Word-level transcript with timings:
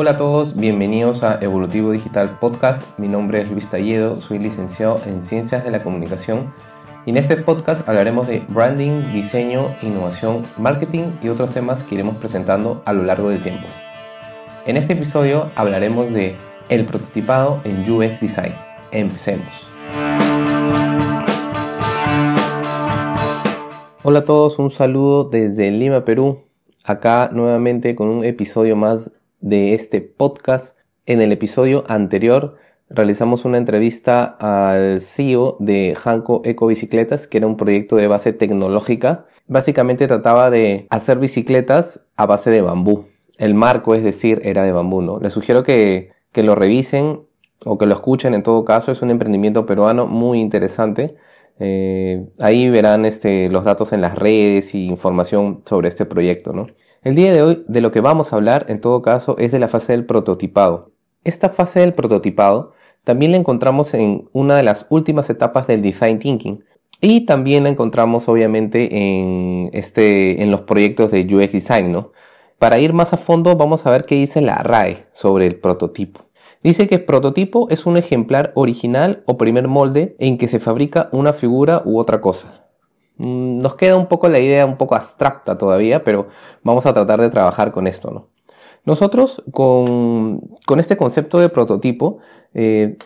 Hola 0.00 0.12
a 0.12 0.16
todos, 0.16 0.54
bienvenidos 0.54 1.24
a 1.24 1.40
Evolutivo 1.40 1.90
Digital 1.90 2.38
Podcast. 2.38 2.96
Mi 3.00 3.08
nombre 3.08 3.40
es 3.40 3.50
Luis 3.50 3.68
Talledo, 3.68 4.20
soy 4.20 4.38
licenciado 4.38 5.00
en 5.06 5.24
Ciencias 5.24 5.64
de 5.64 5.72
la 5.72 5.82
Comunicación 5.82 6.54
y 7.04 7.10
en 7.10 7.16
este 7.16 7.36
podcast 7.36 7.88
hablaremos 7.88 8.28
de 8.28 8.44
branding, 8.48 9.12
diseño, 9.12 9.74
innovación, 9.82 10.46
marketing 10.56 11.14
y 11.20 11.30
otros 11.30 11.52
temas 11.52 11.82
que 11.82 11.96
iremos 11.96 12.14
presentando 12.14 12.80
a 12.84 12.92
lo 12.92 13.02
largo 13.02 13.30
del 13.30 13.42
tiempo. 13.42 13.66
En 14.66 14.76
este 14.76 14.92
episodio 14.92 15.50
hablaremos 15.56 16.12
de 16.12 16.36
el 16.68 16.86
prototipado 16.86 17.60
en 17.64 17.80
UX 17.90 18.20
Design. 18.20 18.54
Empecemos. 18.92 19.68
Hola 24.04 24.20
a 24.20 24.24
todos, 24.24 24.60
un 24.60 24.70
saludo 24.70 25.24
desde 25.24 25.72
Lima, 25.72 26.04
Perú. 26.04 26.38
Acá 26.84 27.30
nuevamente 27.32 27.96
con 27.96 28.06
un 28.06 28.24
episodio 28.24 28.76
más 28.76 29.17
de 29.40 29.74
este 29.74 30.00
podcast. 30.00 30.78
En 31.06 31.20
el 31.20 31.32
episodio 31.32 31.84
anterior 31.88 32.56
realizamos 32.90 33.44
una 33.44 33.58
entrevista 33.58 34.24
al 34.24 35.00
CEO 35.00 35.56
de 35.60 35.96
Hanko 36.02 36.42
Eco 36.44 36.66
Bicicletas, 36.66 37.26
que 37.26 37.38
era 37.38 37.46
un 37.46 37.56
proyecto 37.56 37.96
de 37.96 38.08
base 38.08 38.32
tecnológica. 38.32 39.26
Básicamente 39.46 40.06
trataba 40.06 40.50
de 40.50 40.86
hacer 40.90 41.18
bicicletas 41.18 42.06
a 42.16 42.26
base 42.26 42.50
de 42.50 42.62
bambú. 42.62 43.06
El 43.38 43.54
marco, 43.54 43.94
es 43.94 44.02
decir, 44.02 44.40
era 44.44 44.62
de 44.64 44.72
bambú, 44.72 45.00
¿no? 45.02 45.20
Les 45.20 45.32
sugiero 45.32 45.62
que, 45.62 46.10
que 46.32 46.42
lo 46.42 46.54
revisen 46.54 47.22
o 47.64 47.78
que 47.78 47.86
lo 47.86 47.94
escuchen 47.94 48.34
en 48.34 48.42
todo 48.42 48.64
caso. 48.64 48.92
Es 48.92 49.02
un 49.02 49.10
emprendimiento 49.10 49.64
peruano 49.66 50.06
muy 50.06 50.40
interesante. 50.40 51.16
Eh, 51.60 52.26
ahí 52.40 52.68
verán 52.70 53.04
este, 53.04 53.48
los 53.48 53.64
datos 53.64 53.92
en 53.92 54.00
las 54.00 54.16
redes 54.16 54.74
y 54.74 54.86
información 54.86 55.62
sobre 55.64 55.88
este 55.88 56.04
proyecto, 56.04 56.52
¿no? 56.52 56.66
El 57.02 57.14
día 57.14 57.32
de 57.32 57.42
hoy 57.42 57.64
de 57.68 57.80
lo 57.80 57.92
que 57.92 58.00
vamos 58.00 58.32
a 58.32 58.36
hablar 58.36 58.66
en 58.68 58.80
todo 58.80 59.02
caso 59.02 59.38
es 59.38 59.52
de 59.52 59.60
la 59.60 59.68
fase 59.68 59.92
del 59.92 60.04
prototipado. 60.04 60.90
Esta 61.22 61.48
fase 61.48 61.78
del 61.78 61.92
prototipado 61.92 62.72
también 63.04 63.30
la 63.30 63.38
encontramos 63.38 63.94
en 63.94 64.28
una 64.32 64.56
de 64.56 64.64
las 64.64 64.88
últimas 64.90 65.30
etapas 65.30 65.68
del 65.68 65.80
design 65.80 66.18
thinking 66.18 66.64
y 67.00 67.24
también 67.24 67.62
la 67.62 67.68
encontramos 67.68 68.28
obviamente 68.28 68.88
en, 68.96 69.70
este, 69.74 70.42
en 70.42 70.50
los 70.50 70.62
proyectos 70.62 71.12
de 71.12 71.20
UX 71.20 71.52
design. 71.52 71.92
¿no? 71.92 72.10
Para 72.58 72.80
ir 72.80 72.92
más 72.92 73.12
a 73.12 73.16
fondo 73.16 73.54
vamos 73.56 73.86
a 73.86 73.92
ver 73.92 74.04
qué 74.04 74.16
dice 74.16 74.40
la 74.40 74.56
RAE 74.64 75.06
sobre 75.12 75.46
el 75.46 75.54
prototipo. 75.54 76.22
Dice 76.64 76.88
que 76.88 76.98
prototipo 76.98 77.68
es 77.70 77.86
un 77.86 77.96
ejemplar 77.96 78.50
original 78.56 79.22
o 79.26 79.38
primer 79.38 79.68
molde 79.68 80.16
en 80.18 80.36
que 80.36 80.48
se 80.48 80.58
fabrica 80.58 81.08
una 81.12 81.32
figura 81.32 81.80
u 81.84 82.00
otra 82.00 82.20
cosa. 82.20 82.67
Mm, 83.18 83.58
nos 83.58 83.74
queda 83.76 83.96
un 83.96 84.06
poco 84.06 84.28
la 84.28 84.40
idea 84.40 84.64
un 84.64 84.76
poco 84.76 84.94
abstracta 84.94 85.58
todavía, 85.58 86.04
pero 86.04 86.26
vamos 86.62 86.86
a 86.86 86.94
tratar 86.94 87.20
de 87.20 87.30
trabajar 87.30 87.72
con 87.72 87.86
esto, 87.86 88.10
¿no? 88.10 88.28
Nosotros 88.84 89.42
con, 89.52 90.40
este 90.78 90.96
concepto 90.96 91.38
de 91.38 91.50
prototipo 91.50 92.18
eh, 92.54 92.96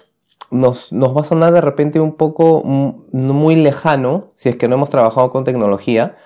nos, 0.50 0.92
nos, 0.92 1.16
va 1.16 1.22
a 1.22 1.24
sonar 1.24 1.52
de 1.52 1.60
repente 1.60 1.98
un 1.98 2.14
poco 2.14 2.62
muy 2.62 3.56
lejano 3.56 4.30
si 4.34 4.48
es 4.50 4.56
que 4.56 4.68
no 4.68 4.76
hemos 4.76 4.90
trabajado 4.90 5.30
con 5.30 5.44
tecnología. 5.44 6.16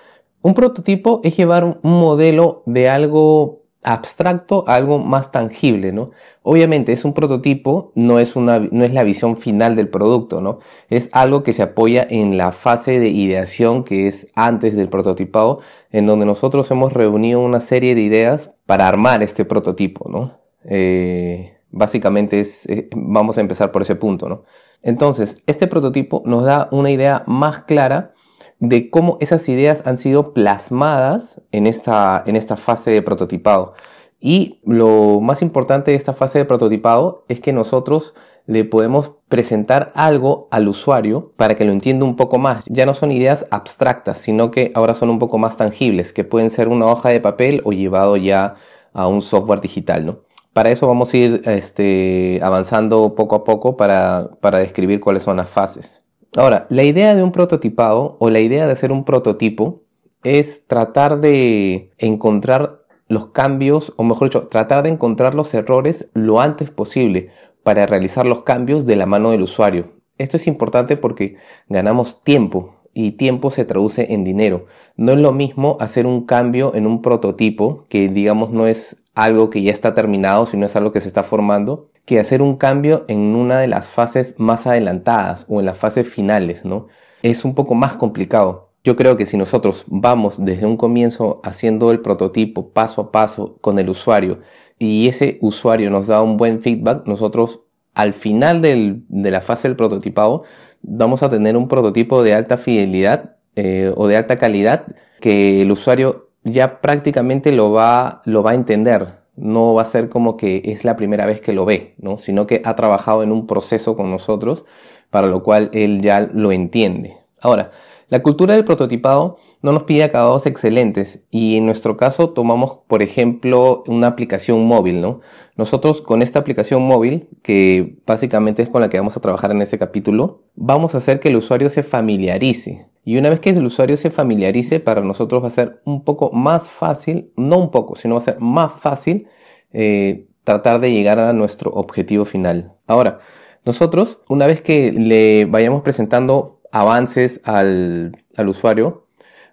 Un 0.41 0.53
prototipo 0.53 1.21
es 1.23 1.35
llevar 1.37 1.63
un 1.63 1.79
modelo 1.81 2.61
de 2.67 2.89
algo 2.89 3.63
abstracto 3.93 4.65
a 4.67 4.75
algo 4.75 4.99
más 4.99 5.31
tangible, 5.31 5.93
¿no? 5.93 6.11
Obviamente 6.43 6.91
es 6.91 7.05
un 7.05 7.13
prototipo, 7.13 7.93
no 7.95 8.19
es, 8.19 8.35
una, 8.35 8.59
no 8.59 8.83
es 8.83 8.93
la 8.93 9.03
visión 9.03 9.37
final 9.37 9.77
del 9.77 9.87
producto, 9.87 10.41
¿no? 10.41 10.59
Es 10.89 11.09
algo 11.13 11.41
que 11.41 11.53
se 11.53 11.63
apoya 11.63 12.05
en 12.09 12.37
la 12.37 12.51
fase 12.51 12.99
de 12.99 13.07
ideación 13.07 13.85
que 13.85 14.07
es 14.07 14.31
antes 14.35 14.75
del 14.75 14.89
prototipado, 14.89 15.61
en 15.91 16.05
donde 16.05 16.25
nosotros 16.25 16.69
hemos 16.69 16.91
reunido 16.91 17.39
una 17.39 17.61
serie 17.61 17.95
de 17.95 18.01
ideas 18.01 18.53
para 18.65 18.87
armar 18.87 19.23
este 19.23 19.45
prototipo, 19.45 20.09
¿no? 20.09 20.37
Eh, 20.65 21.57
básicamente 21.71 22.41
es, 22.41 22.67
eh, 22.67 22.89
vamos 22.93 23.37
a 23.37 23.41
empezar 23.41 23.71
por 23.71 23.83
ese 23.83 23.95
punto, 23.95 24.27
¿no? 24.27 24.43
Entonces, 24.81 25.43
este 25.47 25.67
prototipo 25.67 26.23
nos 26.25 26.43
da 26.43 26.67
una 26.71 26.91
idea 26.91 27.23
más 27.25 27.59
clara 27.59 28.13
de 28.59 28.89
cómo 28.89 29.17
esas 29.21 29.47
ideas 29.49 29.85
han 29.85 29.97
sido 29.97 30.33
plasmadas 30.33 31.43
en 31.51 31.67
esta, 31.67 32.23
en 32.25 32.35
esta 32.35 32.57
fase 32.57 32.91
de 32.91 33.01
prototipado. 33.01 33.73
Y 34.19 34.59
lo 34.65 35.19
más 35.21 35.41
importante 35.41 35.91
de 35.91 35.97
esta 35.97 36.13
fase 36.13 36.39
de 36.39 36.45
prototipado 36.45 37.23
es 37.27 37.39
que 37.39 37.53
nosotros 37.53 38.15
le 38.47 38.63
podemos 38.63 39.11
presentar 39.27 39.91
algo 39.93 40.47
al 40.51 40.67
usuario 40.67 41.33
para 41.35 41.55
que 41.55 41.65
lo 41.65 41.71
entienda 41.71 42.05
un 42.05 42.15
poco 42.15 42.39
más. 42.39 42.63
Ya 42.65 42.85
no 42.85 42.93
son 42.93 43.11
ideas 43.11 43.45
abstractas, 43.51 44.17
sino 44.17 44.49
que 44.49 44.71
ahora 44.73 44.95
son 44.95 45.09
un 45.09 45.19
poco 45.19 45.37
más 45.37 45.57
tangibles, 45.57 46.13
que 46.13 46.23
pueden 46.23 46.49
ser 46.49 46.69
una 46.69 46.87
hoja 46.87 47.09
de 47.09 47.19
papel 47.19 47.61
o 47.65 47.73
llevado 47.73 48.17
ya 48.17 48.55
a 48.93 49.07
un 49.07 49.21
software 49.21 49.61
digital, 49.61 50.05
¿no? 50.05 50.19
Para 50.53 50.71
eso 50.71 50.87
vamos 50.87 51.13
a 51.13 51.17
ir 51.17 51.41
este, 51.45 52.39
avanzando 52.41 53.13
poco 53.13 53.35
a 53.35 53.43
poco 53.43 53.77
para, 53.77 54.31
para 54.41 54.57
describir 54.57 54.99
cuáles 54.99 55.21
son 55.21 55.37
las 55.37 55.49
fases. 55.49 56.06
Ahora, 56.35 56.67
la 56.69 56.83
idea 56.83 57.15
de 57.15 57.23
un 57.23 57.31
prototipado 57.31 58.17
o 58.19 58.29
la 58.29 58.39
idea 58.39 58.65
de 58.65 58.73
hacer 58.73 58.91
un 58.91 59.05
prototipo 59.05 59.81
es 60.23 60.67
tratar 60.67 61.19
de 61.19 61.91
encontrar 61.97 62.81
los 63.07 63.27
cambios, 63.27 63.93
o 63.97 64.03
mejor 64.03 64.29
dicho, 64.29 64.47
tratar 64.47 64.83
de 64.83 64.89
encontrar 64.89 65.33
los 65.33 65.53
errores 65.53 66.11
lo 66.13 66.41
antes 66.41 66.69
posible 66.69 67.31
para 67.63 67.85
realizar 67.85 68.25
los 68.25 68.43
cambios 68.43 68.85
de 68.85 68.95
la 68.95 69.05
mano 69.05 69.31
del 69.31 69.43
usuario. 69.43 69.93
Esto 70.17 70.37
es 70.37 70.47
importante 70.47 70.97
porque 70.97 71.37
ganamos 71.69 72.23
tiempo 72.23 72.75
y 72.93 73.11
tiempo 73.11 73.51
se 73.51 73.65
traduce 73.65 74.13
en 74.13 74.23
dinero. 74.23 74.65
No 74.95 75.11
es 75.11 75.19
lo 75.19 75.31
mismo 75.31 75.77
hacer 75.79 76.07
un 76.07 76.25
cambio 76.25 76.73
en 76.73 76.87
un 76.87 77.01
prototipo 77.01 77.85
que 77.89 78.09
digamos 78.09 78.49
no 78.49 78.65
es 78.65 79.05
algo 79.17 79.49
que 79.49 79.63
ya 79.63 79.71
está 79.71 79.95
terminado, 79.95 80.45
sino 80.45 80.67
es 80.67 80.75
algo 80.75 80.91
que 80.91 81.01
se 81.01 81.07
está 81.07 81.23
formando, 81.23 81.89
que 82.05 82.19
hacer 82.19 82.43
un 82.43 82.55
cambio 82.55 83.03
en 83.07 83.35
una 83.35 83.59
de 83.59 83.67
las 83.67 83.87
fases 83.87 84.35
más 84.37 84.67
adelantadas 84.67 85.47
o 85.49 85.59
en 85.59 85.65
las 85.65 85.79
fases 85.79 86.07
finales, 86.07 86.65
¿no? 86.65 86.85
Es 87.23 87.43
un 87.43 87.55
poco 87.55 87.73
más 87.73 87.93
complicado. 87.93 88.69
Yo 88.83 88.95
creo 88.95 89.17
que 89.17 89.25
si 89.25 89.35
nosotros 89.35 89.85
vamos 89.87 90.45
desde 90.45 90.67
un 90.67 90.77
comienzo 90.77 91.41
haciendo 91.43 91.89
el 91.89 92.01
prototipo 92.01 92.69
paso 92.69 93.01
a 93.01 93.11
paso 93.11 93.57
con 93.59 93.79
el 93.79 93.89
usuario 93.89 94.41
y 94.77 95.07
ese 95.07 95.39
usuario 95.41 95.89
nos 95.89 96.05
da 96.05 96.21
un 96.21 96.37
buen 96.37 96.61
feedback, 96.61 97.07
nosotros 97.07 97.65
al 97.95 98.13
final 98.13 98.61
de 98.61 99.31
la 99.31 99.41
fase 99.41 99.67
del 99.67 99.75
prototipado 99.75 100.43
vamos 100.83 101.23
a 101.23 101.29
tener 101.31 101.57
un 101.57 101.67
prototipo 101.67 102.21
de 102.21 102.35
alta 102.35 102.55
fidelidad 102.55 103.37
eh, 103.55 103.91
o 103.97 104.07
de 104.07 104.15
alta 104.15 104.37
calidad 104.37 104.85
que 105.19 105.63
el 105.63 105.71
usuario 105.71 106.26
ya 106.51 106.81
prácticamente 106.81 107.51
lo 107.51 107.71
va, 107.71 108.21
lo 108.25 108.43
va 108.43 108.51
a 108.51 108.55
entender 108.55 109.27
no 109.37 109.75
va 109.75 109.83
a 109.83 109.85
ser 109.85 110.09
como 110.09 110.35
que 110.35 110.63
es 110.65 110.83
la 110.83 110.95
primera 110.95 111.25
vez 111.25 111.41
que 111.41 111.53
lo 111.53 111.63
ve, 111.63 111.93
¿no? 111.99 112.17
sino 112.17 112.47
que 112.47 112.61
ha 112.65 112.75
trabajado 112.75 113.23
en 113.23 113.31
un 113.31 113.47
proceso 113.47 113.95
con 113.95 114.09
nosotros 114.11 114.65
para 115.09 115.27
lo 115.27 115.43
cual 115.43 115.69
él 115.73 116.01
ya 116.01 116.19
lo 116.19 116.51
entiende. 116.51 117.17
Ahora, 117.39 117.71
la 118.09 118.23
cultura 118.23 118.55
del 118.55 118.65
prototipado 118.65 119.37
no 119.61 119.71
nos 119.73 119.83
pide 119.83 120.03
acabados 120.03 120.45
excelentes 120.45 121.25
y 121.29 121.57
en 121.57 121.65
nuestro 121.65 121.97
caso 121.97 122.29
tomamos, 122.29 122.79
por 122.87 123.01
ejemplo, 123.01 123.83
una 123.87 124.07
aplicación 124.07 124.65
móvil, 124.65 125.01
¿no? 125.01 125.21
Nosotros 125.55 126.01
con 126.01 126.21
esta 126.21 126.39
aplicación 126.39 126.81
móvil, 126.83 127.27
que 127.41 127.97
básicamente 128.05 128.63
es 128.63 128.69
con 128.69 128.81
la 128.81 128.89
que 128.89 128.97
vamos 128.97 129.17
a 129.17 129.21
trabajar 129.21 129.51
en 129.51 129.61
este 129.61 129.77
capítulo, 129.77 130.41
vamos 130.55 130.95
a 130.95 130.99
hacer 130.99 131.19
que 131.19 131.29
el 131.29 131.35
usuario 131.35 131.69
se 131.69 131.83
familiarice. 131.83 132.87
Y 133.07 133.17
una 133.17 133.29
vez 133.29 133.39
que 133.39 133.51
el 133.51 133.65
usuario 133.65 133.95
se 133.95 134.09
familiarice, 134.09 134.81
para 134.81 134.99
nosotros 134.99 135.41
va 135.41 135.47
a 135.47 135.51
ser 135.51 135.79
un 135.85 136.03
poco 136.03 136.29
más 136.33 136.67
fácil, 136.67 137.31
no 137.37 137.57
un 137.57 137.71
poco, 137.71 137.95
sino 137.95 138.15
va 138.15 138.17
a 138.17 138.25
ser 138.25 138.41
más 138.41 138.73
fácil 138.73 139.29
eh, 139.71 140.27
tratar 140.43 140.81
de 140.81 140.91
llegar 140.91 141.17
a 141.17 141.31
nuestro 141.31 141.71
objetivo 141.71 142.25
final. 142.25 142.73
Ahora, 142.85 143.19
nosotros, 143.63 144.23
una 144.27 144.45
vez 144.45 144.59
que 144.59 144.91
le 144.91 145.45
vayamos 145.45 145.83
presentando 145.83 146.59
avances 146.69 147.39
al, 147.45 148.11
usuario, 148.45 149.07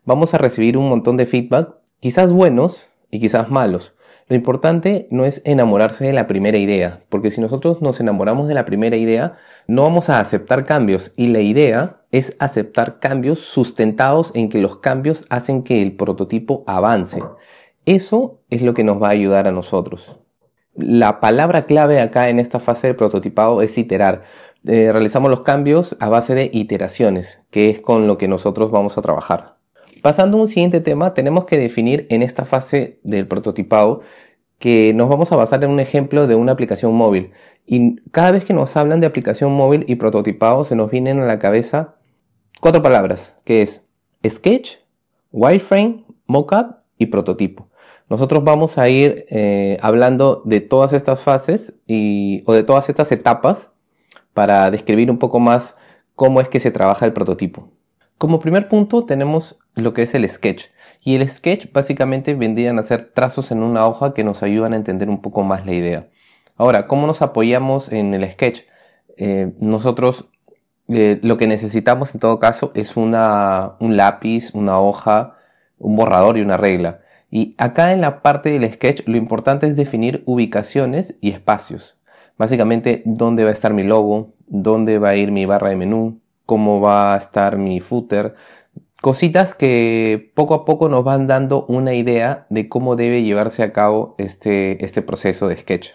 vamos 0.04 0.34
a 0.34 0.38
recibir 0.38 0.76
un 0.76 0.88
montón 0.88 1.16
de 1.16 1.26
feedback, 1.26 1.76
quizás 2.00 2.32
buenos 2.32 2.88
y 3.08 3.20
quizás 3.20 3.52
malos. 3.52 3.96
Lo 4.26 4.34
importante 4.34 5.06
no 5.12 5.24
es 5.24 5.42
enamorarse 5.44 6.04
de 6.04 6.12
la 6.12 6.26
primera 6.26 6.58
idea, 6.58 7.04
porque 7.08 7.30
si 7.30 7.40
nosotros 7.40 7.82
nos 7.82 8.00
enamoramos 8.00 8.48
de 8.48 8.54
la 8.54 8.64
primera 8.64 8.96
idea, 8.96 9.36
no 9.68 9.82
vamos 9.82 10.10
a 10.10 10.18
aceptar 10.18 10.64
cambios 10.64 11.12
y 11.16 11.28
la 11.28 11.38
idea 11.38 12.03
es 12.14 12.36
aceptar 12.38 13.00
cambios 13.00 13.40
sustentados 13.40 14.30
en 14.36 14.48
que 14.48 14.60
los 14.60 14.76
cambios 14.76 15.26
hacen 15.30 15.64
que 15.64 15.82
el 15.82 15.96
prototipo 15.96 16.62
avance. 16.68 17.20
Eso 17.86 18.38
es 18.50 18.62
lo 18.62 18.72
que 18.72 18.84
nos 18.84 19.02
va 19.02 19.08
a 19.08 19.10
ayudar 19.10 19.48
a 19.48 19.52
nosotros. 19.52 20.20
La 20.74 21.18
palabra 21.18 21.62
clave 21.62 22.00
acá 22.00 22.28
en 22.28 22.38
esta 22.38 22.60
fase 22.60 22.86
de 22.86 22.94
prototipado 22.94 23.62
es 23.62 23.76
iterar, 23.76 24.22
eh, 24.64 24.92
realizamos 24.92 25.28
los 25.28 25.40
cambios 25.40 25.96
a 25.98 26.08
base 26.08 26.36
de 26.36 26.50
iteraciones, 26.52 27.42
que 27.50 27.68
es 27.68 27.80
con 27.80 28.06
lo 28.06 28.16
que 28.16 28.28
nosotros 28.28 28.70
vamos 28.70 28.96
a 28.96 29.02
trabajar. 29.02 29.56
Pasando 30.00 30.38
a 30.38 30.42
un 30.42 30.48
siguiente 30.48 30.80
tema, 30.80 31.14
tenemos 31.14 31.46
que 31.46 31.58
definir 31.58 32.06
en 32.10 32.22
esta 32.22 32.44
fase 32.44 33.00
del 33.02 33.26
prototipado 33.26 34.02
que 34.60 34.94
nos 34.94 35.08
vamos 35.08 35.32
a 35.32 35.36
basar 35.36 35.64
en 35.64 35.70
un 35.70 35.80
ejemplo 35.80 36.28
de 36.28 36.36
una 36.36 36.52
aplicación 36.52 36.94
móvil. 36.94 37.32
Y 37.66 37.96
cada 38.12 38.30
vez 38.30 38.44
que 38.44 38.54
nos 38.54 38.76
hablan 38.76 39.00
de 39.00 39.08
aplicación 39.08 39.52
móvil 39.52 39.84
y 39.88 39.96
prototipado, 39.96 40.62
se 40.62 40.76
nos 40.76 40.92
vienen 40.92 41.18
a 41.18 41.26
la 41.26 41.40
cabeza 41.40 41.96
cuatro 42.60 42.82
palabras, 42.82 43.36
que 43.44 43.62
es 43.62 43.86
sketch, 44.26 44.76
wireframe, 45.32 46.04
mockup 46.26 46.76
y 46.98 47.06
prototipo. 47.06 47.68
Nosotros 48.08 48.44
vamos 48.44 48.78
a 48.78 48.88
ir 48.88 49.24
eh, 49.30 49.78
hablando 49.80 50.42
de 50.44 50.60
todas 50.60 50.92
estas 50.92 51.22
fases 51.22 51.80
y, 51.86 52.42
o 52.46 52.52
de 52.52 52.62
todas 52.62 52.88
estas 52.88 53.10
etapas 53.12 53.72
para 54.34 54.70
describir 54.70 55.10
un 55.10 55.18
poco 55.18 55.40
más 55.40 55.76
cómo 56.14 56.40
es 56.40 56.48
que 56.48 56.60
se 56.60 56.70
trabaja 56.70 57.06
el 57.06 57.12
prototipo. 57.12 57.70
Como 58.18 58.40
primer 58.40 58.68
punto 58.68 59.04
tenemos 59.04 59.58
lo 59.74 59.92
que 59.92 60.02
es 60.02 60.14
el 60.14 60.28
sketch. 60.28 60.66
Y 61.00 61.16
el 61.16 61.28
sketch 61.28 61.72
básicamente 61.72 62.34
vendrían 62.34 62.78
a 62.78 62.82
ser 62.82 63.12
trazos 63.12 63.50
en 63.50 63.62
una 63.62 63.86
hoja 63.86 64.14
que 64.14 64.24
nos 64.24 64.42
ayudan 64.42 64.72
a 64.72 64.76
entender 64.76 65.08
un 65.08 65.20
poco 65.20 65.42
más 65.42 65.66
la 65.66 65.72
idea. 65.72 66.08
Ahora, 66.56 66.86
¿cómo 66.86 67.06
nos 67.06 67.20
apoyamos 67.20 67.90
en 67.92 68.14
el 68.14 68.30
sketch? 68.30 68.60
Eh, 69.16 69.52
nosotros 69.58 70.30
eh, 70.88 71.18
lo 71.22 71.36
que 71.38 71.46
necesitamos 71.46 72.14
en 72.14 72.20
todo 72.20 72.38
caso 72.38 72.72
es 72.74 72.96
una, 72.96 73.74
un 73.80 73.96
lápiz, 73.96 74.54
una 74.54 74.78
hoja, 74.78 75.36
un 75.78 75.96
borrador 75.96 76.36
y 76.36 76.42
una 76.42 76.56
regla. 76.56 77.00
Y 77.30 77.54
acá 77.58 77.92
en 77.92 78.00
la 78.00 78.22
parte 78.22 78.50
del 78.50 78.70
sketch 78.72 79.08
lo 79.08 79.16
importante 79.16 79.66
es 79.66 79.76
definir 79.76 80.22
ubicaciones 80.26 81.18
y 81.20 81.30
espacios. 81.30 81.98
Básicamente 82.36 83.02
dónde 83.04 83.44
va 83.44 83.50
a 83.50 83.52
estar 83.52 83.72
mi 83.72 83.82
logo, 83.82 84.34
dónde 84.46 84.98
va 84.98 85.10
a 85.10 85.16
ir 85.16 85.32
mi 85.32 85.46
barra 85.46 85.70
de 85.70 85.76
menú, 85.76 86.20
cómo 86.46 86.80
va 86.80 87.14
a 87.14 87.16
estar 87.16 87.58
mi 87.58 87.80
footer. 87.80 88.34
Cositas 89.00 89.54
que 89.54 90.32
poco 90.34 90.54
a 90.54 90.64
poco 90.64 90.88
nos 90.88 91.04
van 91.04 91.26
dando 91.26 91.66
una 91.66 91.94
idea 91.94 92.46
de 92.50 92.68
cómo 92.68 92.96
debe 92.96 93.22
llevarse 93.22 93.62
a 93.62 93.72
cabo 93.72 94.14
este, 94.18 94.84
este 94.84 95.02
proceso 95.02 95.48
de 95.48 95.56
sketch. 95.56 95.90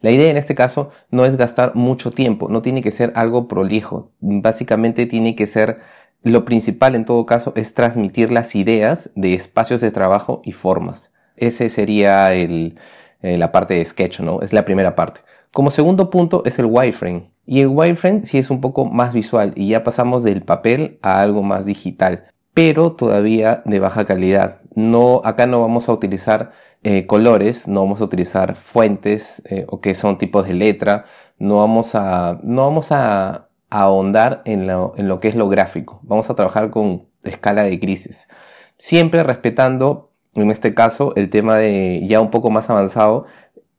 La 0.00 0.10
idea 0.10 0.30
en 0.30 0.36
este 0.36 0.54
caso 0.54 0.90
no 1.10 1.24
es 1.24 1.36
gastar 1.36 1.74
mucho 1.74 2.12
tiempo, 2.12 2.48
no 2.48 2.62
tiene 2.62 2.82
que 2.82 2.90
ser 2.90 3.12
algo 3.16 3.48
prolijo. 3.48 4.12
Básicamente 4.20 5.06
tiene 5.06 5.34
que 5.34 5.46
ser 5.46 5.78
lo 6.22 6.44
principal 6.44 6.94
en 6.94 7.04
todo 7.04 7.26
caso 7.26 7.52
es 7.56 7.74
transmitir 7.74 8.32
las 8.32 8.56
ideas 8.56 9.12
de 9.14 9.34
espacios 9.34 9.80
de 9.80 9.90
trabajo 9.90 10.42
y 10.44 10.52
formas. 10.52 11.12
Ese 11.36 11.70
sería 11.70 12.34
el, 12.34 12.78
eh, 13.22 13.38
la 13.38 13.52
parte 13.52 13.74
de 13.74 13.84
sketch, 13.84 14.20
¿no? 14.20 14.42
Es 14.42 14.52
la 14.52 14.64
primera 14.64 14.96
parte. 14.96 15.20
Como 15.52 15.70
segundo 15.70 16.10
punto 16.10 16.42
es 16.44 16.58
el 16.58 16.66
wireframe. 16.66 17.30
Y 17.46 17.60
el 17.60 17.68
wireframe 17.68 18.26
sí 18.26 18.38
es 18.38 18.50
un 18.50 18.60
poco 18.60 18.84
más 18.84 19.14
visual 19.14 19.52
y 19.56 19.68
ya 19.68 19.84
pasamos 19.84 20.22
del 20.22 20.42
papel 20.42 20.98
a 21.02 21.20
algo 21.20 21.42
más 21.42 21.64
digital, 21.64 22.26
pero 22.52 22.92
todavía 22.92 23.62
de 23.64 23.78
baja 23.78 24.04
calidad. 24.04 24.60
No, 24.74 25.22
acá 25.24 25.46
no 25.46 25.60
vamos 25.60 25.88
a 25.88 25.92
utilizar 25.92 26.52
eh, 26.82 27.06
colores, 27.06 27.66
no 27.68 27.80
vamos 27.82 28.00
a 28.00 28.04
utilizar 28.04 28.54
fuentes 28.54 29.42
eh, 29.50 29.66
o 29.68 29.80
que 29.80 29.94
son 29.94 30.18
tipos 30.18 30.46
de 30.46 30.54
letra, 30.54 31.04
no 31.38 31.56
vamos 31.58 31.94
a, 31.94 32.38
no 32.42 32.62
vamos 32.62 32.92
a 32.92 33.48
ahondar 33.70 34.42
en 34.44 34.66
lo, 34.66 34.94
en 34.96 35.08
lo 35.08 35.20
que 35.20 35.28
es 35.28 35.34
lo 35.34 35.48
gráfico. 35.48 36.00
Vamos 36.02 36.30
a 36.30 36.34
trabajar 36.34 36.70
con 36.70 37.06
escala 37.24 37.64
de 37.64 37.76
grises. 37.76 38.28
Siempre 38.76 39.22
respetando, 39.22 40.12
en 40.34 40.50
este 40.50 40.74
caso, 40.74 41.14
el 41.16 41.30
tema 41.30 41.56
de 41.56 42.02
ya 42.06 42.20
un 42.20 42.30
poco 42.30 42.50
más 42.50 42.70
avanzado, 42.70 43.26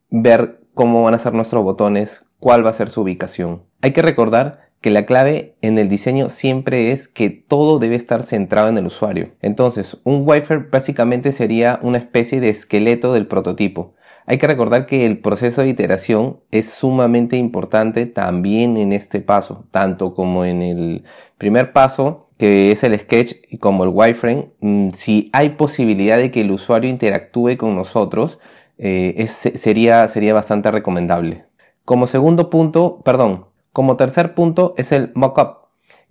ver 0.10 0.60
cómo 0.74 1.04
van 1.04 1.14
a 1.14 1.20
ser 1.20 1.34
nuestros 1.34 1.64
botones, 1.64 2.26
cuál 2.40 2.66
va 2.66 2.70
a 2.70 2.74
ser 2.74 2.90
su 2.90 3.02
ubicación. 3.02 3.64
Hay 3.82 3.94
que 3.94 4.02
recordar 4.02 4.69
que 4.82 4.92
la 4.92 5.06
clave 5.06 5.56
en 5.62 5.78
el 5.78 5.90
diseño 5.90 6.30
siempre 6.30 6.92
es 6.92 7.08
que 7.08 7.30
todo 7.30 7.80
debe 7.80 7.96
estar 7.96 8.24
centrado 8.24 8.70
en 8.70 8.78
el 8.78 8.86
usuario. 8.86 9.32
Entonces, 9.42 10.00
un 10.06 10.24
wafer 10.26 10.70
básicamente 10.72 11.32
sería 11.32 11.80
una 11.82 11.98
especie 11.98 12.40
de 12.40 12.50
esqueleto 12.50 13.14
del 13.14 13.28
prototipo. 13.28 13.96
Hay 14.26 14.38
que 14.38 14.48
recordar 14.48 14.86
que 14.86 15.06
el 15.06 15.20
proceso 15.20 15.64
de 15.64 15.70
iteración 15.70 16.40
es 16.52 16.70
sumamente 16.70 17.36
importante 17.36 18.06
también 18.06 18.78
en 18.78 18.94
este 18.94 19.22
paso, 19.22 19.66
tanto 19.72 20.14
como 20.14 20.46
en 20.46 20.62
el 20.62 21.04
primer 21.38 21.74
paso, 21.74 22.28
que 22.38 22.72
es 22.72 22.84
el 22.84 22.98
sketch, 22.98 23.34
y 23.50 23.58
como 23.58 23.84
el 23.84 23.90
wireframe. 23.92 24.52
Mm, 24.62 24.90
si 24.92 25.30
hay 25.34 25.50
posibilidad 25.50 26.18
de 26.18 26.32
que 26.32 26.42
el 26.42 26.52
usuario 26.52 26.90
interactúe 26.90 27.58
con 27.58 27.76
nosotros, 27.76 28.40
eh, 28.78 29.26
sería, 29.28 30.08
sería 30.08 30.34
bastante 30.34 30.72
recomendable. 30.72 31.46
Como 31.84 32.06
segundo 32.06 32.52
punto, 32.52 33.02
perdón, 33.04 33.49
como 33.74 33.98
tercer 33.98 34.34
punto 34.34 34.74
es 34.78 34.92
el 34.92 35.12
mockup. 35.16 35.60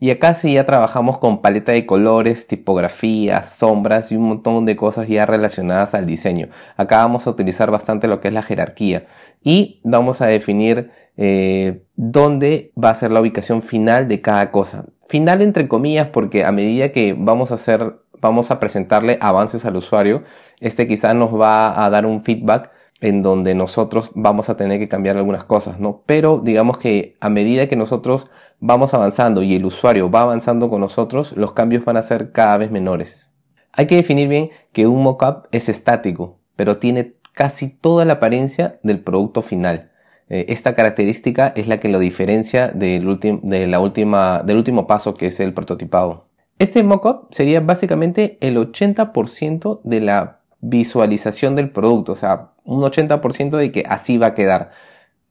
Y 0.00 0.10
acá 0.10 0.34
sí 0.34 0.54
ya 0.54 0.64
trabajamos 0.64 1.18
con 1.18 1.42
paleta 1.42 1.72
de 1.72 1.84
colores, 1.84 2.46
tipografías, 2.46 3.56
sombras 3.56 4.12
y 4.12 4.16
un 4.16 4.28
montón 4.28 4.64
de 4.64 4.76
cosas 4.76 5.08
ya 5.08 5.26
relacionadas 5.26 5.94
al 5.94 6.06
diseño. 6.06 6.48
Acá 6.76 6.98
vamos 6.98 7.26
a 7.26 7.30
utilizar 7.30 7.72
bastante 7.72 8.06
lo 8.06 8.20
que 8.20 8.28
es 8.28 8.34
la 8.34 8.42
jerarquía 8.42 9.04
y 9.42 9.80
vamos 9.82 10.20
a 10.20 10.26
definir 10.26 10.92
eh, 11.16 11.82
dónde 11.96 12.72
va 12.82 12.90
a 12.90 12.94
ser 12.94 13.10
la 13.10 13.20
ubicación 13.20 13.60
final 13.60 14.06
de 14.06 14.20
cada 14.20 14.52
cosa. 14.52 14.84
Final 15.08 15.42
entre 15.42 15.66
comillas 15.66 16.08
porque 16.08 16.44
a 16.44 16.52
medida 16.52 16.92
que 16.92 17.16
vamos 17.18 17.50
a 17.50 17.54
hacer, 17.54 17.96
vamos 18.20 18.52
a 18.52 18.60
presentarle 18.60 19.18
avances 19.20 19.64
al 19.64 19.74
usuario, 19.74 20.22
este 20.60 20.86
quizá 20.86 21.12
nos 21.12 21.34
va 21.34 21.84
a 21.84 21.90
dar 21.90 22.06
un 22.06 22.22
feedback 22.22 22.70
en 23.00 23.22
donde 23.22 23.54
nosotros 23.54 24.10
vamos 24.14 24.50
a 24.50 24.56
tener 24.56 24.78
que 24.78 24.88
cambiar 24.88 25.16
algunas 25.16 25.44
cosas, 25.44 25.78
¿no? 25.78 26.02
Pero 26.06 26.40
digamos 26.42 26.78
que 26.78 27.16
a 27.20 27.28
medida 27.28 27.68
que 27.68 27.76
nosotros 27.76 28.30
vamos 28.60 28.94
avanzando 28.94 29.42
y 29.42 29.54
el 29.54 29.64
usuario 29.64 30.10
va 30.10 30.22
avanzando 30.22 30.68
con 30.68 30.80
nosotros, 30.80 31.36
los 31.36 31.52
cambios 31.52 31.84
van 31.84 31.96
a 31.96 32.02
ser 32.02 32.32
cada 32.32 32.56
vez 32.56 32.70
menores. 32.70 33.30
Hay 33.72 33.86
que 33.86 33.96
definir 33.96 34.28
bien 34.28 34.50
que 34.72 34.86
un 34.86 35.02
mockup 35.02 35.46
es 35.52 35.68
estático, 35.68 36.36
pero 36.56 36.78
tiene 36.78 37.14
casi 37.32 37.68
toda 37.68 38.04
la 38.04 38.14
apariencia 38.14 38.80
del 38.82 39.00
producto 39.00 39.42
final. 39.42 39.92
Eh, 40.28 40.46
esta 40.48 40.74
característica 40.74 41.52
es 41.54 41.68
la 41.68 41.78
que 41.78 41.88
lo 41.88 42.00
diferencia 42.00 42.68
del, 42.68 43.18
de 43.20 43.66
la 43.66 43.80
última, 43.80 44.42
del 44.42 44.56
último 44.56 44.86
paso 44.86 45.14
que 45.14 45.28
es 45.28 45.38
el 45.38 45.54
prototipado. 45.54 46.26
Este 46.58 46.82
mockup 46.82 47.32
sería 47.32 47.60
básicamente 47.60 48.36
el 48.40 48.56
80% 48.56 49.80
de 49.84 50.00
la 50.00 50.40
visualización 50.60 51.54
del 51.54 51.70
producto, 51.70 52.12
o 52.12 52.16
sea, 52.16 52.50
un 52.68 52.82
80% 52.82 53.56
de 53.56 53.72
que 53.72 53.84
así 53.88 54.18
va 54.18 54.28
a 54.28 54.34
quedar. 54.34 54.70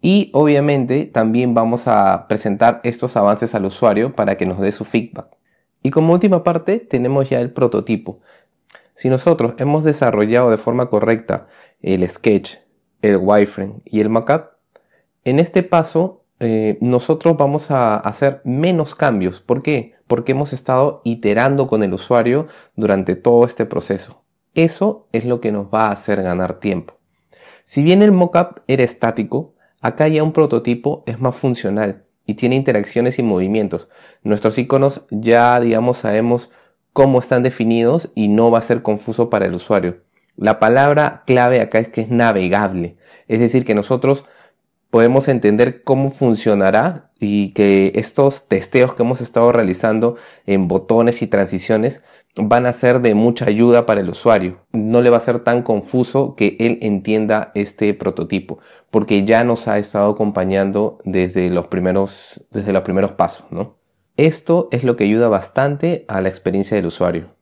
Y 0.02 0.32
obviamente 0.34 1.06
también 1.06 1.54
vamos 1.54 1.88
a 1.88 2.26
presentar 2.28 2.82
estos 2.84 3.16
avances 3.16 3.54
al 3.54 3.66
usuario 3.66 4.16
para 4.16 4.38
que 4.38 4.48
nos 4.48 4.60
dé 4.60 4.72
su 4.72 4.86
feedback. 4.86 5.28
Y 5.84 5.92
como 5.92 6.14
última 6.14 6.44
parte 6.44 6.80
tenemos 6.80 7.30
ya 7.30 7.40
el 7.40 7.52
prototipo. 7.52 8.22
Si 8.96 9.10
nosotros 9.10 9.54
hemos 9.60 9.84
desarrollado 9.84 10.50
de 10.50 10.58
forma 10.58 10.90
correcta 10.90 11.48
el 11.82 12.08
sketch, 12.10 12.56
el 13.04 13.18
wireframe 13.18 13.82
y 13.86 14.00
el 14.00 14.10
mockup, 14.10 14.54
en 15.24 15.38
este 15.38 15.62
paso 15.62 16.26
eh, 16.40 16.80
nosotros 16.82 17.38
vamos 17.38 17.70
a 17.70 17.98
hacer 17.98 18.42
menos 18.46 18.96
cambios. 18.96 19.42
¿Por 19.42 19.62
qué? 19.62 19.94
Porque 20.08 20.32
hemos 20.32 20.54
estado 20.54 21.02
iterando 21.04 21.68
con 21.68 21.84
el 21.84 21.94
usuario 21.94 22.48
durante 22.76 23.16
todo 23.16 23.46
este 23.46 23.66
proceso. 23.66 24.24
Eso 24.56 25.08
es 25.12 25.26
lo 25.26 25.40
que 25.40 25.52
nos 25.52 25.68
va 25.68 25.86
a 25.86 25.92
hacer 25.92 26.24
ganar 26.24 26.60
tiempo. 26.60 26.97
Si 27.68 27.84
bien 27.84 28.02
el 28.02 28.12
mockup 28.12 28.62
era 28.68 28.84
estático, 28.84 29.54
Acá 29.82 30.08
ya 30.08 30.24
un 30.24 30.34
prototipo 30.34 31.04
es 31.06 31.20
más 31.20 31.36
funcional 31.36 32.04
y 32.26 32.34
tiene 32.34 32.56
interacciones 32.56 33.20
y 33.20 33.24
movimientos. 33.24 33.90
Nuestros 34.24 34.58
iconos 34.58 35.06
ya, 35.12 35.60
digamos, 35.60 36.00
sabemos 36.00 36.50
cómo 36.94 37.20
están 37.20 37.44
definidos 37.44 38.12
y 38.16 38.28
no 38.28 38.50
va 38.50 38.60
a 38.60 38.64
ser 38.64 38.82
confuso 38.82 39.30
para 39.30 39.46
el 39.46 39.54
usuario. 39.54 39.98
La 40.36 40.60
palabra 40.60 41.24
clave 41.26 41.62
acá 41.62 41.80
es 41.80 41.90
que 41.90 42.02
es 42.02 42.10
navegable. 42.10 42.96
Es 43.28 43.40
decir, 43.40 43.66
que 43.66 43.76
nosotros 43.76 44.26
podemos 44.90 45.28
entender 45.28 45.84
cómo 45.84 46.10
funcionará 46.10 47.12
y 47.20 47.54
que 47.54 47.92
estos 47.96 48.48
testeos 48.48 48.94
que 48.94 49.04
hemos 49.04 49.22
estado 49.22 49.52
realizando 49.52 50.16
en 50.48 50.68
botones 50.68 51.22
y 51.22 51.28
transiciones 51.28 52.04
van 52.36 52.66
a 52.66 52.74
ser 52.74 53.02
de 53.02 53.16
mucha 53.16 53.46
ayuda 53.46 53.86
para 53.86 54.02
el 54.02 54.10
usuario. 54.10 54.60
No 54.72 55.02
le 55.02 55.10
va 55.10 55.18
a 55.18 55.22
ser 55.22 55.40
tan 55.40 55.64
confuso 55.64 56.36
que 56.36 56.58
él 56.60 56.80
entienda 56.82 57.52
este 57.56 57.94
prototipo, 57.94 58.60
porque 58.92 59.26
ya 59.26 59.44
nos 59.44 59.68
ha 59.68 59.78
estado 59.78 60.12
acompañando 60.12 61.00
desde 61.04 61.50
los 61.50 61.68
primeros, 61.68 62.46
desde 62.52 62.74
los 62.74 62.84
primeros 62.84 63.14
pasos, 63.14 63.46
¿no? 63.50 63.76
Esto 64.18 64.68
es 64.72 64.84
lo 64.84 64.96
que 64.96 65.04
ayuda 65.04 65.28
bastante 65.28 66.06
a 66.08 66.22
la 66.22 66.30
experiencia 66.30 66.76
del 66.76 66.88
usuario. 66.88 67.36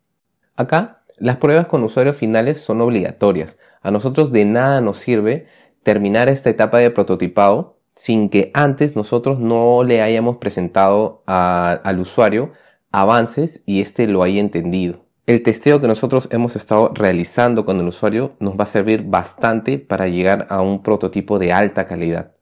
Acá, 0.56 1.04
las 1.18 1.38
pruebas 1.38 1.68
con 1.68 1.84
usuarios 1.84 2.18
finales 2.18 2.60
son 2.60 2.82
obligatorias. 2.82 3.58
A 3.82 3.92
nosotros 3.92 4.32
de 4.32 4.44
nada 4.44 4.82
nos 4.82 4.98
sirve 4.98 5.48
terminar 5.84 6.27
esta 6.27 6.50
etapa 6.50 6.80
de 6.80 6.92
prototipado 6.92 7.77
sin 7.94 8.30
que 8.30 8.51
antes 8.54 8.96
nosotros 8.98 9.39
no 9.39 9.84
le 9.84 10.01
hayamos 10.01 10.38
presentado 10.38 11.24
al 11.25 12.00
usuario 12.00 12.51
avances 12.95 13.61
y 13.65 13.81
éste 13.81 14.07
lo 14.07 14.23
haya 14.23 14.39
entendido. 14.39 15.05
El 15.25 15.43
testeo 15.43 15.81
que 15.81 15.87
nosotros 15.87 16.29
hemos 16.31 16.55
estado 16.55 16.91
realizando 16.93 17.65
con 17.65 17.79
el 17.79 17.87
usuario 17.87 18.35
nos 18.39 18.57
va 18.57 18.63
a 18.63 18.67
servir 18.67 19.03
bastante 19.03 19.79
para 19.79 20.07
llegar 20.07 20.47
a 20.49 20.61
un 20.61 20.81
prototipo 20.81 21.37
de 21.37 21.51
alta 21.51 21.87
calidad. 21.87 22.33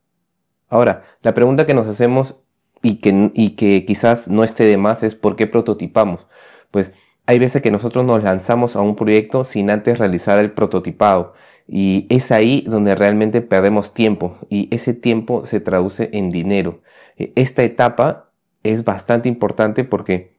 Ahora, 0.69 1.03
la 1.21 1.33
pregunta 1.33 1.65
que 1.65 1.73
nos 1.73 1.87
hacemos 1.87 2.41
y 2.83 2.95
que, 2.97 3.31
y 3.33 3.51
que 3.51 3.85
quizás 3.85 4.27
no 4.27 4.43
esté 4.43 4.65
de 4.65 4.77
más 4.77 5.01
es 5.01 5.15
¿por 5.15 5.35
qué 5.35 5.47
prototipamos? 5.47 6.27
Pues 6.69 6.91
hay 7.25 7.39
veces 7.39 7.61
que 7.61 7.71
nosotros 7.71 8.05
nos 8.05 8.21
lanzamos 8.21 8.75
a 8.75 8.81
un 8.81 8.95
proyecto 8.95 9.45
sin 9.45 9.71
antes 9.71 9.97
realizar 9.97 10.37
el 10.37 10.51
prototipado 10.51 11.33
y 11.67 12.05
es 12.09 12.31
ahí 12.31 12.63
donde 12.67 12.93
realmente 12.93 13.41
perdemos 13.41 13.93
tiempo 13.93 14.37
y 14.49 14.67
ese 14.75 14.93
tiempo 14.93 15.45
se 15.45 15.61
traduce 15.61 16.09
en 16.13 16.29
dinero. 16.29 16.81
Esta 17.17 17.63
etapa 17.63 18.29
es 18.63 18.83
bastante 18.83 19.29
importante 19.29 19.83
porque 19.83 20.33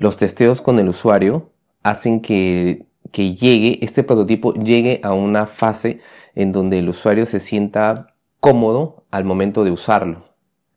los 0.00 0.16
testeos 0.16 0.60
con 0.60 0.80
el 0.80 0.88
usuario 0.88 1.52
hacen 1.82 2.20
que 2.20 2.90
que 3.12 3.34
llegue, 3.34 3.84
este 3.84 4.02
prototipo 4.02 4.54
llegue 4.54 5.00
a 5.02 5.12
una 5.12 5.46
fase 5.46 6.00
en 6.34 6.52
donde 6.52 6.78
el 6.78 6.88
usuario 6.88 7.26
se 7.26 7.40
sienta 7.40 8.14
cómodo 8.38 9.04
al 9.10 9.24
momento 9.24 9.64
de 9.64 9.70
usarlo. 9.70 10.30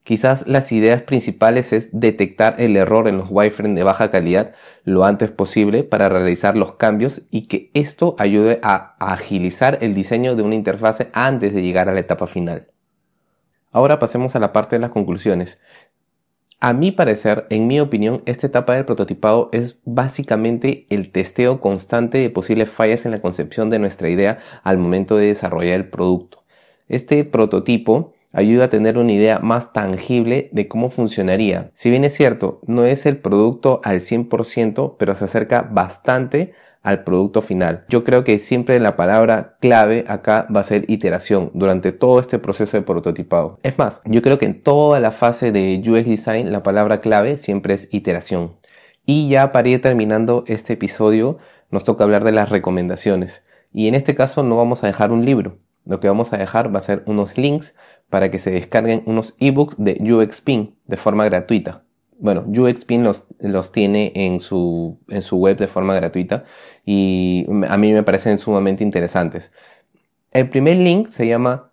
Quizás 0.03 0.47
las 0.47 0.71
ideas 0.73 1.03
principales 1.03 1.71
es 1.71 1.97
detectar 1.97 2.55
el 2.59 2.75
error 2.75 3.07
en 3.07 3.17
los 3.17 3.27
wireframes 3.29 3.75
de 3.75 3.83
baja 3.83 4.11
calidad 4.11 4.53
lo 4.83 5.05
antes 5.05 5.31
posible 5.31 5.83
para 5.83 6.09
realizar 6.09 6.57
los 6.57 6.73
cambios 6.73 7.21
y 7.31 7.47
que 7.47 7.71
esto 7.73 8.15
ayude 8.19 8.59
a 8.63 8.95
agilizar 8.99 9.77
el 9.79 9.93
diseño 9.93 10.35
de 10.35 10.43
una 10.43 10.55
interfase 10.55 11.09
antes 11.13 11.53
de 11.53 11.61
llegar 11.61 11.87
a 11.87 11.93
la 11.93 12.01
etapa 12.01 12.27
final. 12.27 12.67
Ahora 13.71 13.97
pasemos 13.97 14.35
a 14.35 14.39
la 14.39 14.51
parte 14.51 14.75
de 14.75 14.81
las 14.81 14.91
conclusiones. 14.91 15.61
A 16.65 16.71
mi 16.71 16.93
parecer, 16.93 17.45
en 17.49 17.67
mi 17.67 17.81
opinión, 17.81 18.23
esta 18.25 18.47
etapa 18.47 18.73
del 18.73 18.85
prototipado 18.85 19.49
es 19.51 19.81
básicamente 19.83 20.87
el 20.89 21.11
testeo 21.11 21.59
constante 21.59 22.19
de 22.19 22.29
posibles 22.29 22.69
fallas 22.69 23.05
en 23.05 23.11
la 23.11 23.19
concepción 23.19 23.69
de 23.69 23.79
nuestra 23.79 24.07
idea 24.07 24.37
al 24.63 24.77
momento 24.77 25.17
de 25.17 25.25
desarrollar 25.25 25.73
el 25.73 25.89
producto. 25.89 26.39
Este 26.87 27.25
prototipo 27.25 28.13
ayuda 28.31 28.63
a 28.63 28.69
tener 28.69 28.97
una 28.97 29.11
idea 29.11 29.39
más 29.39 29.73
tangible 29.73 30.47
de 30.53 30.69
cómo 30.69 30.89
funcionaría. 30.89 31.69
Si 31.73 31.89
bien 31.89 32.05
es 32.05 32.13
cierto, 32.13 32.61
no 32.65 32.85
es 32.85 33.05
el 33.05 33.17
producto 33.17 33.81
al 33.83 33.99
100%, 33.99 34.95
pero 34.97 35.15
se 35.15 35.25
acerca 35.25 35.63
bastante 35.63 36.53
al 36.83 37.03
producto 37.03 37.41
final. 37.41 37.85
Yo 37.87 38.03
creo 38.03 38.23
que 38.23 38.37
siempre 38.37 38.79
la 38.79 38.95
palabra 38.95 39.57
clave 39.59 40.03
acá 40.07 40.45
va 40.55 40.59
a 40.59 40.65
ser 40.65 40.85
iteración 40.89 41.49
durante 41.53 41.93
todo 41.93 42.19
este 42.19 42.39
proceso 42.39 42.77
de 42.77 42.83
prototipado. 42.83 43.59
Es 43.63 43.77
más, 43.77 44.01
yo 44.05 44.21
creo 44.21 44.37
que 44.37 44.45
en 44.45 44.61
toda 44.61 44.99
la 44.99 45.11
fase 45.11 45.51
de 45.53 45.81
UX 45.83 46.05
Design 46.05 46.51
la 46.51 46.61
palabra 46.61 46.99
clave 46.99 47.37
siempre 47.37 47.73
es 47.73 47.91
iteración. 47.93 48.57
Y 49.05 49.29
ya 49.29 49.51
para 49.51 49.69
ir 49.69 49.81
terminando 49.81 50.43
este 50.47 50.73
episodio 50.73 51.37
nos 51.71 51.85
toca 51.85 52.03
hablar 52.03 52.23
de 52.23 52.33
las 52.33 52.49
recomendaciones. 52.49 53.43
Y 53.71 53.87
en 53.87 53.95
este 53.95 54.13
caso 54.13 54.43
no 54.43 54.57
vamos 54.57 54.83
a 54.83 54.87
dejar 54.87 55.11
un 55.11 55.25
libro. 55.25 55.53
Lo 55.85 55.99
que 55.99 56.07
vamos 56.07 56.33
a 56.33 56.37
dejar 56.37 56.73
va 56.73 56.79
a 56.79 56.83
ser 56.83 57.03
unos 57.07 57.37
links 57.37 57.77
para 58.09 58.29
que 58.29 58.39
se 58.39 58.51
descarguen 58.51 59.03
unos 59.05 59.35
ebooks 59.39 59.75
de 59.77 59.97
UXPin 59.99 60.77
de 60.85 60.97
forma 60.97 61.25
gratuita. 61.25 61.83
Bueno, 62.19 62.45
UXPin 62.47 63.03
los, 63.03 63.27
los 63.39 63.71
tiene 63.71 64.11
en 64.15 64.39
su, 64.39 64.97
en 65.09 65.21
su 65.21 65.37
web 65.37 65.57
de 65.57 65.67
forma 65.67 65.93
gratuita 65.93 66.45
y 66.85 67.45
a 67.67 67.77
mí 67.77 67.91
me 67.91 68.03
parecen 68.03 68.37
sumamente 68.37 68.83
interesantes. 68.83 69.51
El 70.31 70.49
primer 70.49 70.77
link 70.77 71.09
se 71.09 71.27
llama 71.27 71.71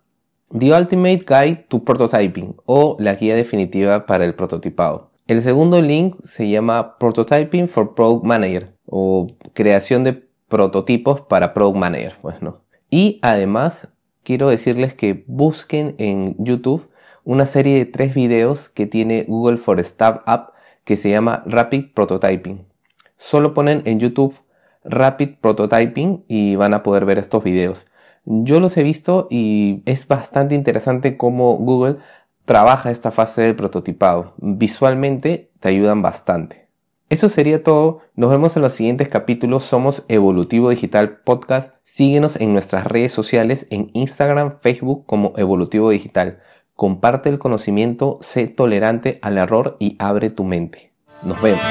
The 0.57 0.73
Ultimate 0.73 1.25
Guide 1.27 1.65
to 1.69 1.83
Prototyping 1.83 2.57
o 2.65 2.97
la 2.99 3.15
guía 3.15 3.35
definitiva 3.35 4.05
para 4.05 4.25
el 4.25 4.35
prototipado. 4.35 5.11
El 5.27 5.41
segundo 5.41 5.81
link 5.81 6.17
se 6.23 6.49
llama 6.49 6.97
Prototyping 6.97 7.69
for 7.69 7.95
Product 7.95 8.25
Manager 8.25 8.75
o 8.85 9.27
creación 9.53 10.03
de 10.03 10.27
prototipos 10.49 11.21
para 11.21 11.53
Product 11.53 11.77
Manager, 11.77 12.13
pues 12.21 12.41
no. 12.41 12.61
Y 12.89 13.19
además 13.21 13.87
quiero 14.23 14.49
decirles 14.49 14.93
que 14.93 15.23
busquen 15.27 15.95
en 15.97 16.35
YouTube 16.37 16.90
una 17.23 17.45
serie 17.45 17.77
de 17.77 17.85
tres 17.85 18.13
videos 18.13 18.69
que 18.69 18.85
tiene 18.85 19.25
Google 19.27 19.57
for 19.57 19.79
Startup 19.79 20.51
que 20.83 20.97
se 20.97 21.09
llama 21.09 21.43
Rapid 21.45 21.93
Prototyping. 21.93 22.65
Solo 23.17 23.53
ponen 23.53 23.83
en 23.85 23.99
YouTube 23.99 24.35
Rapid 24.83 25.35
Prototyping 25.39 26.25
y 26.27 26.55
van 26.55 26.73
a 26.73 26.83
poder 26.83 27.05
ver 27.05 27.19
estos 27.19 27.43
videos. 27.43 27.87
Yo 28.25 28.59
los 28.59 28.77
he 28.77 28.83
visto 28.83 29.27
y 29.29 29.83
es 29.85 30.07
bastante 30.07 30.55
interesante 30.55 31.17
cómo 31.17 31.57
Google 31.57 31.97
trabaja 32.45 32.91
esta 32.91 33.11
fase 33.11 33.43
del 33.43 33.55
prototipado. 33.55 34.33
Visualmente 34.37 35.51
te 35.59 35.69
ayudan 35.69 36.01
bastante. 36.01 36.63
Eso 37.09 37.27
sería 37.29 37.61
todo. 37.61 37.99
Nos 38.15 38.29
vemos 38.31 38.55
en 38.55 38.61
los 38.61 38.73
siguientes 38.73 39.09
capítulos. 39.09 39.63
Somos 39.63 40.05
Evolutivo 40.07 40.69
Digital 40.69 41.17
Podcast. 41.25 41.75
Síguenos 41.83 42.39
en 42.39 42.53
nuestras 42.53 42.87
redes 42.87 43.11
sociales 43.11 43.67
en 43.69 43.89
Instagram, 43.93 44.59
Facebook 44.61 45.05
como 45.05 45.33
Evolutivo 45.35 45.89
Digital. 45.89 46.39
Comparte 46.81 47.29
el 47.29 47.37
conocimiento, 47.37 48.17
sé 48.21 48.47
tolerante 48.47 49.19
al 49.21 49.37
error 49.37 49.77
y 49.77 49.95
abre 49.99 50.31
tu 50.31 50.43
mente. 50.43 50.91
Nos 51.21 51.39
vemos. 51.39 51.61